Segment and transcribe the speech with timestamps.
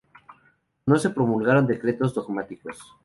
[0.87, 2.79] No se promulgaron decretos dogmáticos.